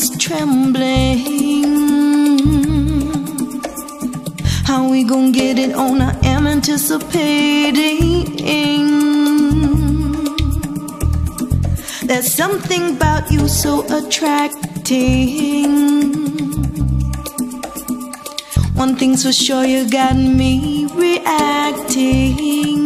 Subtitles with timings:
[0.00, 1.18] heart trembling.
[4.64, 6.00] How we gonna get it on?
[6.00, 8.36] I am anticipating.
[12.06, 15.70] There's something about you so attracting.
[18.74, 22.78] One thing's for sure, you got me reacting.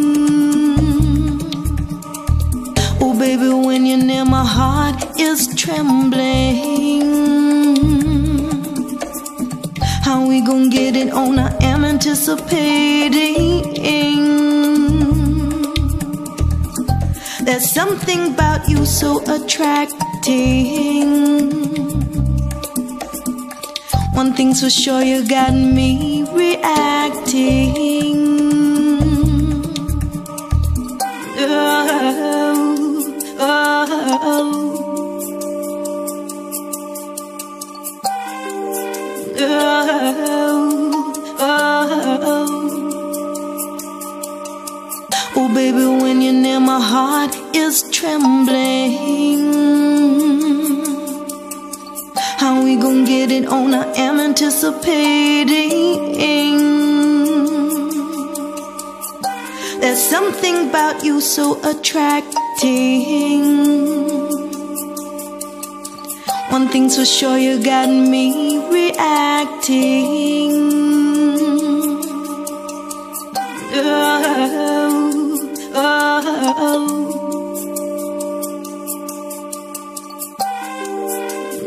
[3.01, 6.34] Oh, baby, when you're near, my heart is trembling.
[11.15, 11.39] On?
[11.39, 13.63] I am anticipating.
[17.45, 20.75] There's something about you so attracting.
[24.15, 28.17] One thing's for sure, you got me reacting.
[31.37, 34.64] Oh, oh, oh,
[46.75, 48.95] my heart is trembling.
[52.41, 53.75] How we gonna get it on?
[53.75, 55.79] I am anticipating.
[59.81, 63.45] There's something about you so attracting.
[66.57, 68.27] One thing's for sure, you got me
[68.79, 70.84] reacting.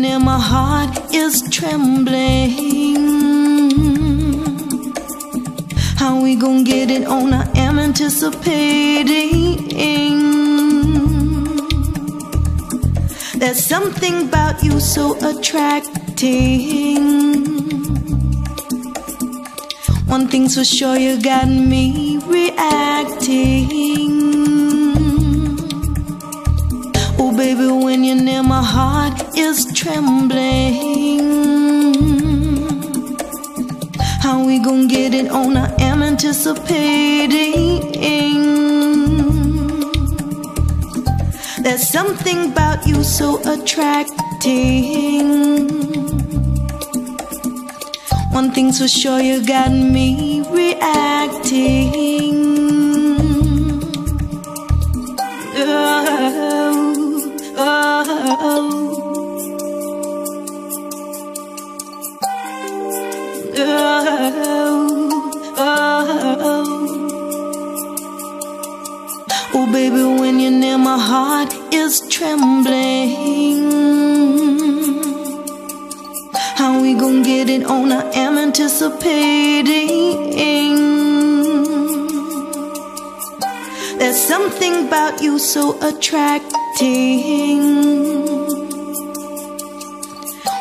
[0.00, 2.54] when my heart is trembling.
[5.96, 7.32] How we gonna get it on?
[7.34, 9.68] I am anticipating.
[13.38, 17.02] There's something about you so attracting.
[20.06, 23.72] One thing's for sure, you got me reacting.
[27.68, 31.20] When you're near, my heart is trembling.
[34.20, 35.56] How we gonna get it on?
[35.56, 37.82] I am anticipating.
[41.62, 44.12] There's something about you so attracting.
[48.32, 52.31] One thing's for sure, you got me reacting.
[72.22, 73.58] Trembling.
[76.58, 77.90] How we gonna get it on?
[77.90, 80.06] I am anticipating.
[83.98, 87.62] There's something about you so attracting.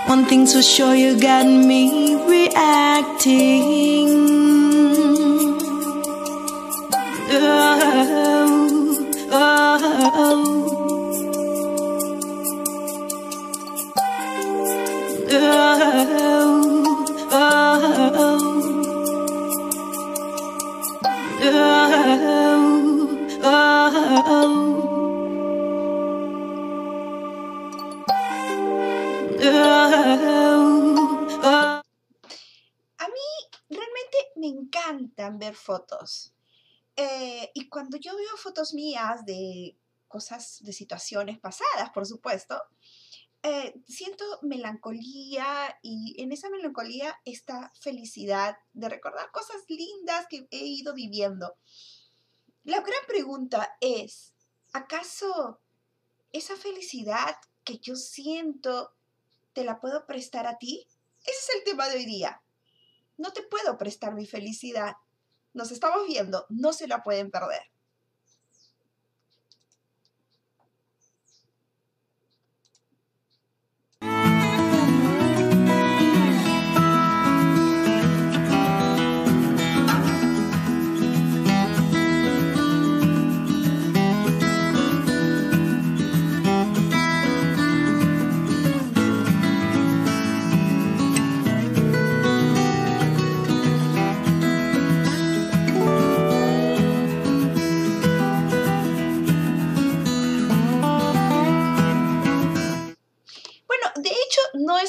[0.08, 4.10] One thing's for sure, you got me reacting.
[7.34, 7.78] Oh,
[9.32, 10.51] oh, me
[35.40, 36.34] ver fotos.
[36.96, 42.62] Eh, y cuando yo veo fotos mías de cosas, de situaciones pasadas, por supuesto,
[43.44, 50.66] eh, siento melancolía y en esa melancolía esta felicidad de recordar cosas lindas que he
[50.66, 51.56] ido viviendo.
[52.64, 54.34] La gran pregunta es,
[54.74, 55.60] ¿acaso
[56.32, 58.94] esa felicidad que yo siento
[59.54, 60.88] te la puedo prestar a ti?
[61.24, 62.42] Ese es el tema de hoy día
[63.22, 64.96] no te puedo prestar mi felicidad.
[65.54, 67.62] Nos estamos viendo, no se la pueden perder.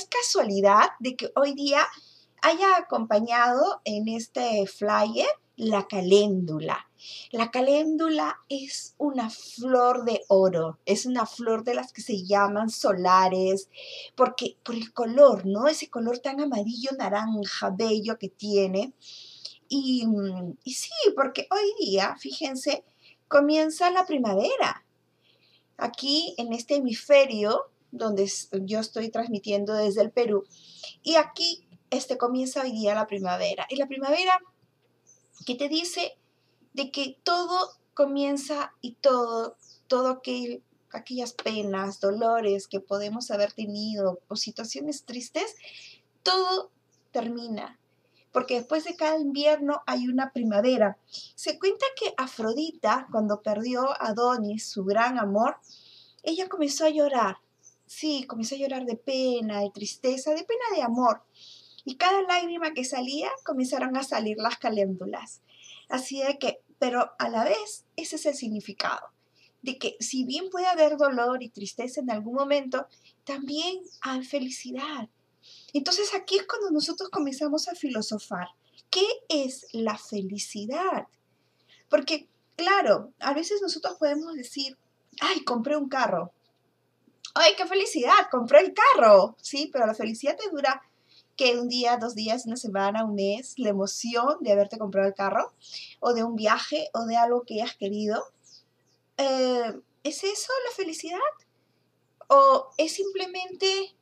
[0.09, 1.87] Casualidad de que hoy día
[2.43, 6.89] haya acompañado en este flyer la caléndula.
[7.31, 12.71] La caléndula es una flor de oro, es una flor de las que se llaman
[12.71, 13.69] solares,
[14.15, 15.69] porque por el color, ¿no?
[15.69, 18.93] Ese color tan amarillo, naranja, bello que tiene.
[19.69, 20.05] Y
[20.67, 22.85] sí, porque hoy día, fíjense,
[23.29, 24.85] comienza la primavera.
[25.77, 28.29] Aquí en este hemisferio donde
[28.63, 30.45] yo estoy transmitiendo desde el Perú.
[31.03, 33.67] Y aquí este, comienza hoy día la primavera.
[33.69, 34.41] Y la primavera
[35.47, 36.17] que te dice
[36.73, 39.57] de que todo comienza y todo,
[39.87, 45.55] todo aquel, aquellas penas, dolores que podemos haber tenido o situaciones tristes,
[46.23, 46.71] todo
[47.13, 47.79] termina.
[48.33, 50.97] Porque después de cada invierno hay una primavera.
[51.35, 55.57] Se cuenta que Afrodita, cuando perdió a Adonis, su gran amor,
[56.23, 57.37] ella comenzó a llorar
[57.95, 61.23] Sí, comencé a llorar de pena, de tristeza, de pena de amor.
[61.85, 65.43] Y cada lágrima que salía comenzaron a salir las caléndulas.
[65.91, 69.09] Así de que, pero a la vez, ese es el significado.
[69.61, 72.87] De que si bien puede haber dolor y tristeza en algún momento,
[73.25, 75.11] también hay felicidad.
[75.75, 78.49] Entonces aquí es cuando nosotros comenzamos a filosofar.
[78.89, 81.09] ¿Qué es la felicidad?
[81.91, 84.79] Porque, claro, a veces nosotros podemos decir,
[85.21, 86.33] ay, compré un carro,
[87.35, 88.29] ¡ay, qué felicidad!
[88.31, 89.71] Compré el carro, ¿sí?
[89.73, 90.83] Pero la felicidad te dura
[91.37, 95.15] que un día, dos días, una semana, un mes, la emoción de haberte comprado el
[95.15, 95.53] carro,
[96.01, 98.23] o de un viaje, o de algo que hayas querido.
[99.17, 99.73] Eh,
[100.05, 101.19] ¿Es eso la felicidad?
[102.29, 103.95] ¿O es simplemente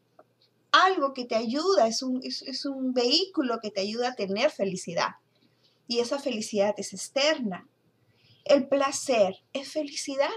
[0.72, 5.16] algo que te ayuda, es un, es un vehículo que te ayuda a tener felicidad?
[5.87, 7.66] Y esa felicidad es externa.
[8.44, 10.28] El placer es felicidad.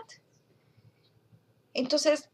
[1.74, 2.30] Entonces,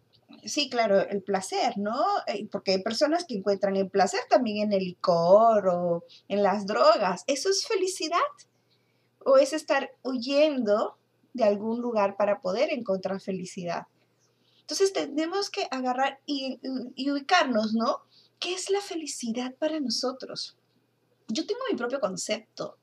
[0.45, 2.01] sí, claro, el placer, ¿no?
[2.27, 6.65] Eh, porque hay personas que encuentran el placer también en el licor o en las
[6.65, 7.23] drogas.
[7.27, 8.17] ¿Eso es felicidad?
[9.25, 10.97] ¿O es estar huyendo
[11.33, 13.87] de algún lugar para poder encontrar felicidad?
[14.61, 16.59] Entonces tenemos que agarrar y,
[16.95, 18.01] y ubicarnos, ¿no?
[18.39, 20.55] ¿Qué es la felicidad para nosotros?
[21.27, 22.77] Yo tengo mi propio concepto.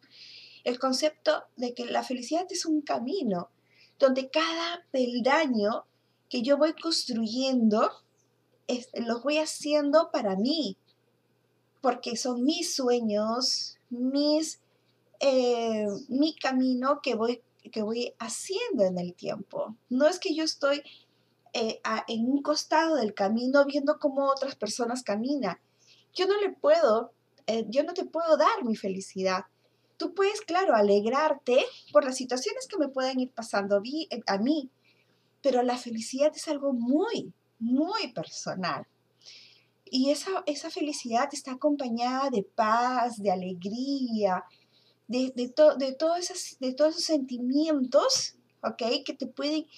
[0.65, 3.51] El concepto de que la felicidad es un camino
[3.99, 5.87] donde cada peldaño
[6.29, 7.91] que yo voy construyendo,
[8.95, 10.77] los voy haciendo para mí,
[11.81, 14.61] porque son mis sueños, mis,
[15.21, 19.77] eh, mi camino que voy, que voy haciendo en el tiempo.
[19.89, 20.83] No es que yo estoy
[21.53, 25.59] eh, en un costado del camino viendo cómo otras personas caminan.
[26.13, 27.13] Yo no le puedo,
[27.47, 29.45] eh, yo no te puedo dar mi felicidad.
[29.97, 34.71] Tú puedes, claro, alegrarte por las situaciones que me pueden ir pasando a mí,
[35.47, 38.85] pero la felicidad es algo muy, muy personal.
[39.85, 44.43] Y esa, esa felicidad está acompañada de paz, de alegría,
[45.07, 49.05] de, de, de, todos esos, de todos esos sentimientos, ¿ok?
[49.05, 49.69] Que te pueden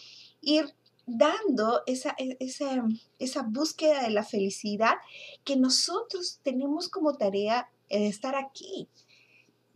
[0.41, 2.83] ir dando esa, e, esa,
[3.19, 4.95] esa búsqueda de la felicidad
[5.45, 8.89] que nosotros tenemos como tarea de estar aquí.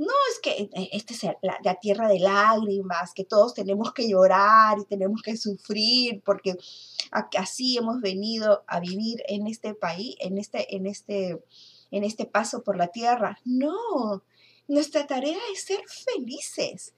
[0.02, 4.80] No es que eh, esta es la, tierra de lágrimas, que todos tenemos que llorar
[4.80, 6.56] y tenemos que sufrir, porque
[7.38, 11.44] así hemos venido a vivir en este país, en este, en este,
[11.92, 13.38] en este paso por la tierra.
[13.44, 14.24] No,
[14.66, 16.94] nuestra tarea es ser felices.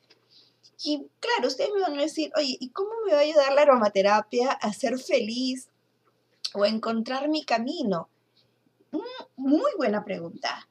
[0.83, 3.63] Y claro, ustedes me van a decir, oye, ¿y cómo me va a ayudar la
[3.63, 5.69] aromaterapia a ser feliz
[6.55, 8.09] o a encontrar mi camino?
[8.93, 9.01] Mm,
[9.37, 10.67] muy buena pregunta.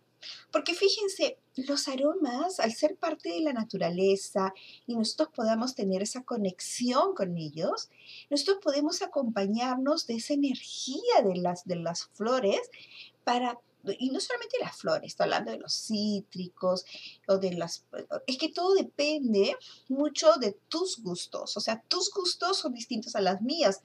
[0.51, 4.53] Porque fíjense, los aromas, al ser parte de la naturaleza
[4.87, 7.89] y nosotros podamos tener esa conexión con ellos,
[8.29, 12.61] nosotros podemos acompañarnos de esa energía de las, de las flores
[13.23, 16.85] para y no solamente las flores, estoy hablando de los cítricos
[17.27, 17.85] o de las...
[18.27, 19.57] Es que todo depende
[19.89, 23.81] mucho de tus gustos, o sea, tus gustos son distintos a las mías.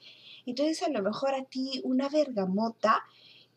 [0.46, 3.02] Entonces a lo mejor a ti una bergamota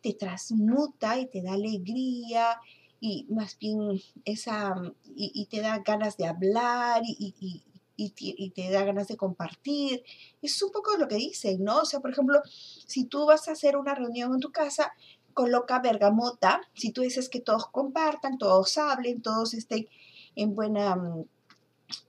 [0.01, 2.59] te transmuta y te da alegría
[2.99, 4.75] y más bien esa,
[5.15, 7.63] y, te da ganas de hablar y, y,
[7.95, 10.03] y, te da ganas de compartir.
[10.41, 11.79] Es un poco lo que dicen, ¿no?
[11.79, 12.41] O sea, por ejemplo,
[12.85, 14.93] si tú vas a hacer una reunión en tu casa,
[15.33, 19.87] coloca bergamota, si tú dices que todos compartan, todos hablen, todos estén
[20.35, 20.97] en buena,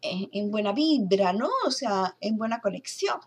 [0.03, 1.49] en, buena vibra, ¿no?
[1.67, 3.19] O sea, en buena conexión.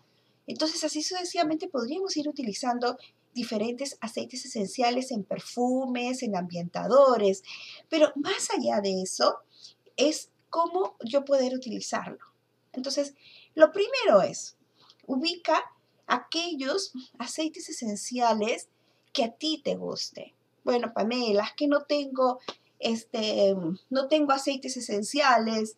[0.48, 2.98] Entonces, así sucesivamente podríamos ir utilizando
[3.36, 7.44] diferentes aceites esenciales en perfumes, en ambientadores,
[7.90, 9.40] pero más allá de eso
[9.98, 12.18] es cómo yo poder utilizarlo.
[12.72, 13.14] Entonces,
[13.54, 14.58] lo primero es,
[15.06, 15.64] ubica
[16.08, 18.70] aquellos aceites esenciales
[19.14, 20.34] que a ti te guste.
[20.64, 22.40] Bueno, Pamela, es que no tengo,
[22.80, 23.56] este,
[23.90, 25.78] no tengo aceites esenciales.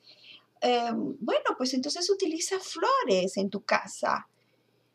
[0.62, 4.28] Em, bueno, pues entonces utiliza flores en tu casa.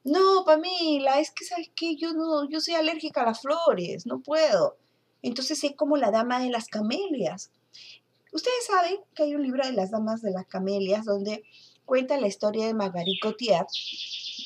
[0.05, 4.21] No, Pamela, es que sabes que yo no, yo soy alérgica a las flores, no
[4.21, 4.77] puedo.
[5.23, 7.51] Entonces es como la dama de las camelias.
[8.33, 11.45] Ustedes saben que hay un libro de las damas de las camelias donde
[11.85, 13.67] cuenta la historia de Marguerite Gautier,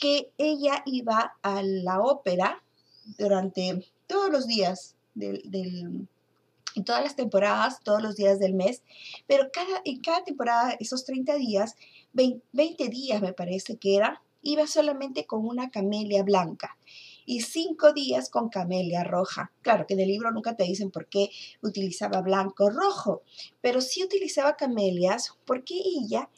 [0.01, 2.63] que ella iba a la ópera
[3.19, 5.41] durante todos los días del,
[6.75, 8.83] en todas las temporadas, todos los días del mes,
[9.27, 11.77] pero cada, en cada temporada, esos 30 días,
[12.13, 16.79] 20 días me parece que era, iba solamente con una camelia blanca
[17.25, 19.53] y cinco días con camelia roja.
[19.61, 23.23] Claro que en el libro nunca te dicen por qué utilizaba blanco o rojo,
[23.61, 26.31] pero sí utilizaba camelias porque ella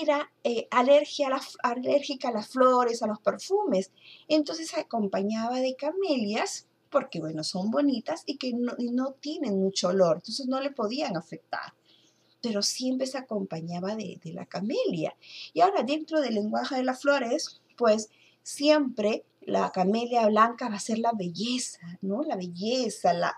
[0.00, 3.90] era eh, alergia a alérgica a las flores, a los perfumes.
[4.28, 10.16] Entonces acompañaba de camelias porque, bueno, son bonitas y que no, no tienen mucho olor,
[10.16, 11.72] entonces no le podían afectar
[12.42, 15.16] pero siempre se acompañaba de, la camelia.
[15.54, 18.10] Y ahora dentro del lenguaje de las flores, pues
[18.42, 22.22] siempre la camelia blanca va a ser la belleza, ¿no?
[22.22, 23.34] La belleza, la,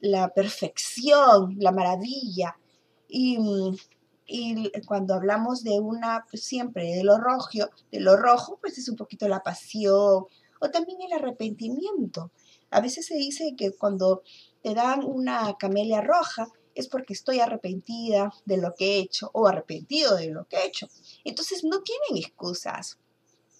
[0.00, 2.56] la, perfección, la maravilla.
[3.08, 3.38] Y,
[4.26, 7.48] y, cuando hablamos de una, pues siempre de lo rojo,
[7.92, 10.26] de lo rojo, pues es un poquito la pasión
[10.60, 12.30] o también el arrepentimiento.
[12.70, 14.22] A veces se dice que cuando
[14.62, 16.48] te dan una camelia roja,
[16.80, 20.66] es porque estoy arrepentida de lo que he hecho o arrepentido de lo que he
[20.66, 20.88] hecho.
[21.24, 22.98] Entonces no tienen excusas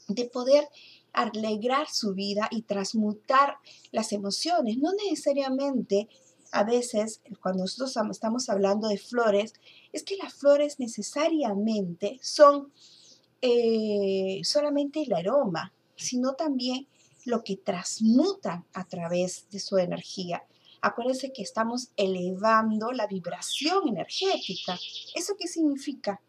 [0.09, 0.69] de poder
[1.12, 3.57] alegrar su vida y transmutar
[3.93, 4.79] las emociones.
[4.79, 6.09] No necesariamente
[6.53, 9.55] a veces cuando nosotros estamos hablando de flores,
[9.93, 12.73] es que las flores necesariamente son
[13.43, 16.89] eh, solamente el aroma, sino también
[17.25, 20.43] lo que transmutan a través de su energía.
[20.83, 24.79] Acuérdense que estamos elevando la vibración energética.
[25.15, 26.21] ¿Eso qué significa?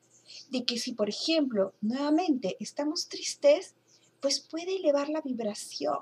[0.50, 3.76] De que si, por ejemplo, nuevamente estamos tristes,
[4.20, 6.00] pues puede elevar la vibración.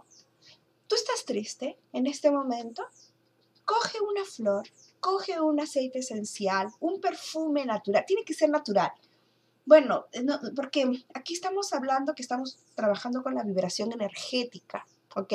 [0.87, 2.83] ¿Tú estás triste en este momento?
[3.65, 4.67] Coge una flor,
[4.99, 8.03] coge un aceite esencial, un perfume natural.
[8.07, 8.91] Tiene que ser natural.
[9.65, 10.07] Bueno,
[10.55, 14.87] porque aquí estamos hablando que estamos trabajando con la vibración energética.
[15.15, 15.33] ¿Ok?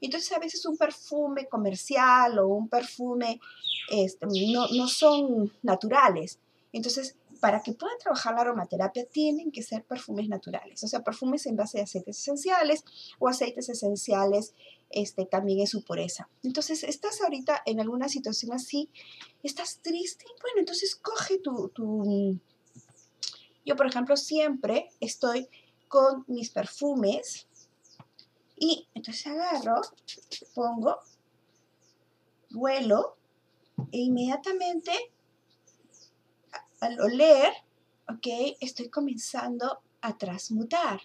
[0.00, 3.40] Entonces a veces un perfume comercial o un perfume
[3.90, 6.38] este, no, no son naturales.
[6.72, 11.46] Entonces, para que puedan trabajar la aromaterapia tienen que ser perfumes naturales, o sea, perfumes
[11.46, 12.84] en base de aceites esenciales
[13.18, 14.54] o aceites esenciales
[14.90, 16.28] este, también en su pureza.
[16.42, 18.90] Entonces, estás ahorita en alguna situación así,
[19.42, 22.38] estás triste, bueno, entonces coge tu, tu...
[23.64, 25.48] Yo, por ejemplo, siempre estoy
[25.88, 27.46] con mis perfumes
[28.56, 29.80] y entonces agarro,
[30.54, 30.98] pongo,
[32.50, 33.16] vuelo
[33.92, 34.92] e inmediatamente
[36.80, 37.52] al oler,
[38.08, 41.00] ok, estoy comenzando a transmutar.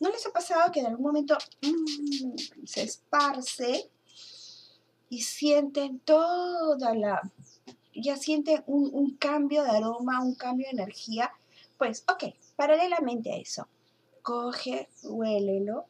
[0.00, 3.90] ¿No les ha pasado que en algún momento mm, se esparce
[5.08, 7.20] y sienten toda la,
[7.94, 11.30] ya sienten un, un cambio de aroma, un cambio de energía?
[11.76, 13.68] Pues, ok, paralelamente a eso,
[14.22, 15.86] coge, huélelo,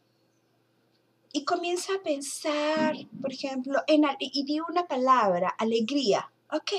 [1.32, 6.32] y comienza a pensar, por ejemplo, en, y di una palabra, alegría.
[6.52, 6.72] Ok,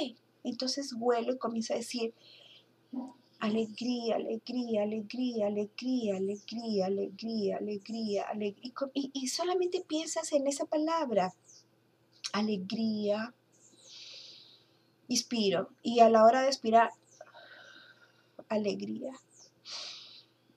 [0.43, 2.13] entonces vuelo y comienza a decir,
[3.39, 8.73] alegría, alegría, alegría, alegría, alegría, alegría, alegría, alegría.
[8.93, 11.33] Y, y, solamente piensas en esa palabra,
[12.33, 13.33] alegría.
[15.07, 15.69] Inspiro.
[15.81, 16.91] Y a la hora de expirar,
[18.49, 19.13] alegría.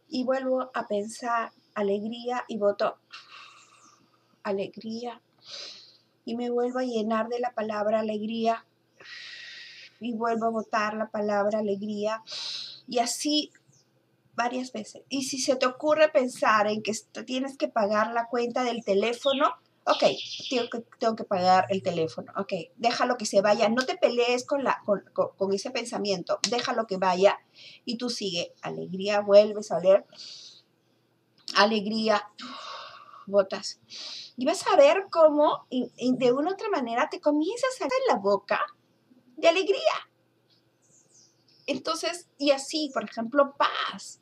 [0.09, 2.99] Y vuelvo a pensar alegría y voto
[4.45, 5.21] alegría.
[6.25, 8.65] Y me vuelvo a llenar de la palabra alegría.
[10.01, 12.23] Y vuelvo a votar la palabra alegría.
[12.87, 13.51] Y así
[14.37, 15.03] varias veces.
[15.09, 16.93] Y si se te ocurre pensar en que
[17.27, 19.55] tienes que pagar la cuenta del teléfono,
[19.87, 20.05] ok,
[20.51, 24.45] tengo que, tengo que pagar el teléfono, ok, déjalo que se vaya, no te pelees
[24.47, 27.39] con, la, con, con, ese pensamiento, déjalo que vaya
[27.85, 30.07] y tú sigue, alegría, vuelves a leer,
[31.57, 32.27] alegría,
[33.27, 33.81] botas.
[34.37, 38.17] Y vas a ver cómo de una u otra manera te comienzas a hacer la
[38.17, 38.61] boca
[39.37, 40.09] de alegría.
[41.67, 44.21] Entonces, y así, por ejemplo, paz.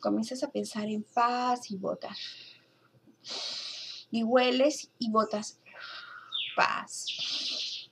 [0.00, 2.18] Comienzas a pensar en paz y botas.
[4.10, 5.60] Y hueles y botas
[6.56, 7.06] paz.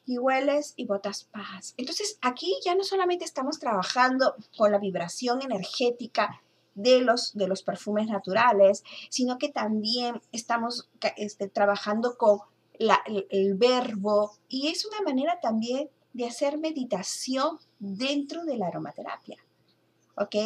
[0.04, 1.74] Y hueles y botas paz.
[1.76, 6.42] Entonces, aquí ya no solamente estamos trabajando con la vibración energética
[6.74, 12.40] de los, de los perfumes naturales, sino que también estamos este, trabajando con
[12.78, 19.36] el verbo y es una manera también de hacer meditación dentro de la aromaterapia.
[20.16, 20.36] ¿Ok?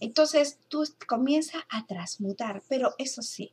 [0.00, 3.52] Entonces tú comienzas a transmutar, pero eso sí,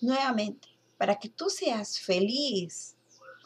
[0.00, 2.96] nuevamente, para que tú seas feliz,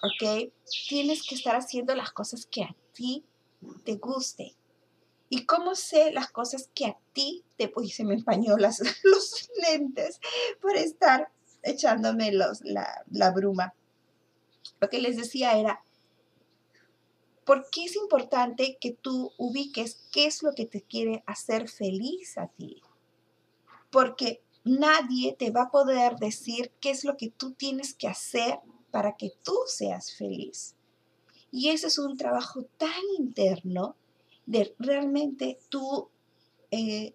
[0.03, 0.53] ¿ok?
[0.89, 3.25] Tienes que estar haciendo las cosas que a ti
[3.85, 4.55] te guste.
[5.29, 7.73] ¿Y cómo sé las cosas que a ti te...
[7.75, 10.21] Uy, se me empañó las, los lentes
[10.61, 11.31] por estar
[11.63, 13.75] echándome los, la, la bruma.
[14.81, 15.83] Lo que les decía era,
[17.47, 22.37] ¿Por qué es importante que tú ubiques qué es lo que te quiere hacer feliz
[22.39, 22.83] a ti?
[23.89, 28.59] Porque nadie te va a poder decir qué es lo que tú tienes que hacer
[28.91, 30.75] para que tú seas feliz.
[31.53, 33.95] Y ese es un trabajo tan interno
[34.47, 36.09] de realmente tú
[36.71, 37.15] eh,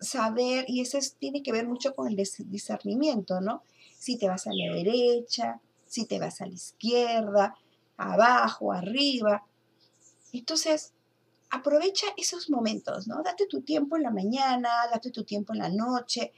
[0.00, 3.62] saber, y eso tiene que ver mucho con el discernimiento, ¿no?
[3.98, 7.56] Si te vas a la derecha, si te vas a la izquierda,
[7.96, 9.44] abajo, arriba.
[10.32, 10.92] Entonces,
[11.50, 13.22] aprovecha esos momentos, ¿no?
[13.22, 16.32] Date tu tiempo en la mañana, date tu tiempo en la noche.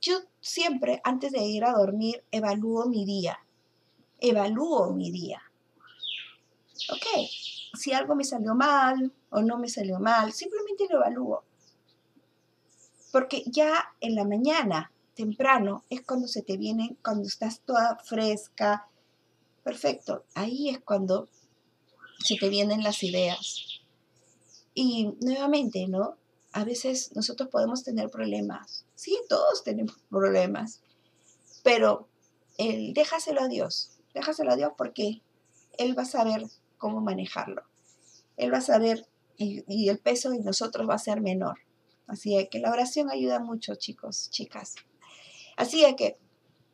[0.00, 3.38] Yo siempre, antes de ir a dormir, evalúo mi día.
[4.20, 5.42] Evalúo mi día.
[6.90, 7.06] Ok,
[7.82, 11.42] si algo me salió mal o no me salió mal, simplemente lo evalúo.
[13.10, 18.86] Porque ya en la mañana, temprano, es cuando se te viene, cuando estás toda fresca.
[19.64, 21.28] Perfecto, ahí es cuando
[22.20, 23.80] se te vienen las ideas.
[24.74, 26.16] Y nuevamente, ¿no?
[26.52, 28.84] A veces nosotros podemos tener problemas.
[28.94, 30.80] Sí, todos tenemos problemas.
[31.64, 32.06] Pero
[32.58, 33.90] el, déjaselo a Dios.
[34.14, 35.20] Déjaselo a Dios porque
[35.78, 36.44] Él va a saber
[36.78, 37.62] cómo manejarlo.
[38.36, 41.58] Él va a saber y, el peso de nosotros va a ser menor.
[42.06, 44.74] Así que la oración ayuda mucho, chicos, chicas.
[45.56, 46.18] Así que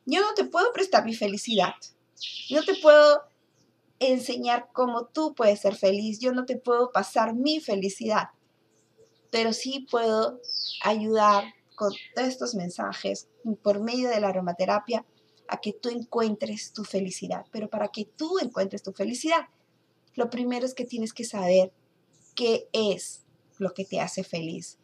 [0.06, 1.74] yo no te puedo prestar mi felicidad.
[2.50, 3.22] No te puedo
[4.00, 6.18] enseñar cómo tú puedes ser feliz.
[6.18, 8.30] Yo no te puedo pasar mi felicidad,
[9.30, 10.40] pero sí puedo
[10.82, 11.44] ayudar
[11.74, 13.28] con estos mensajes
[13.62, 15.04] por medio de la aromaterapia
[15.46, 17.46] a que tú encuentres tu felicidad.
[17.52, 19.48] Pero para que tú encuentres tu felicidad,
[20.18, 21.72] lo primero es que tienes que saber
[22.34, 23.24] qué es
[23.58, 24.78] lo que te hace feliz.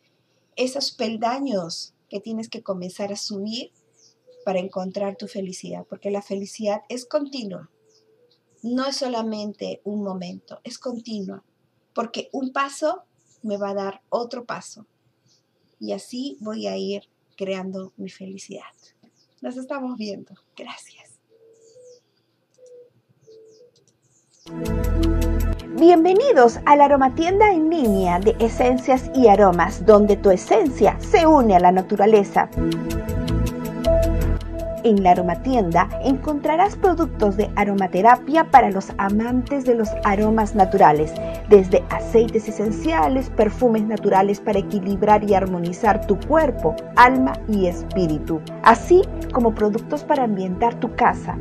[0.56, 3.72] Esos peldaños que tienes que comenzar a subir
[4.46, 7.70] para encontrar tu felicidad, porque la felicidad es continua
[8.64, 11.44] no es solamente un momento, es continua,
[11.94, 13.02] porque un paso
[13.42, 14.86] me va a dar otro paso
[15.78, 17.02] y así voy a ir
[17.36, 18.62] creando mi felicidad.
[19.42, 20.32] Nos estamos viendo.
[20.56, 21.20] Gracias.
[25.76, 31.56] Bienvenidos a la aromatienda en línea de esencias y aromas, donde tu esencia se une
[31.56, 32.48] a la naturaleza.
[34.84, 41.12] En la aromatienda encontrarás productos de aromaterapia para los amantes de los aromas naturales,
[41.48, 49.02] desde aceites esenciales, perfumes naturales para equilibrar y armonizar tu cuerpo, alma y espíritu, así
[49.32, 51.36] como productos para ambientar tu casa.